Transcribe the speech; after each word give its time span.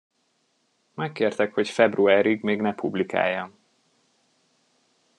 Megkértek, 0.95 1.53
hogy 1.53 1.69
februárig 1.69 2.41
még 2.41 2.61
ne 2.61 2.73
publikáljam. 2.75 3.57